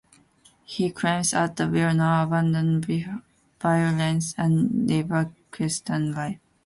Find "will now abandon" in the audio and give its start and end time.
1.65-2.81